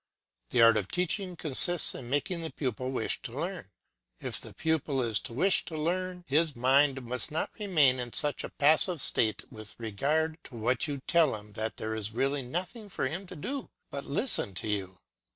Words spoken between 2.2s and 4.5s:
the pupil wish to learn. But if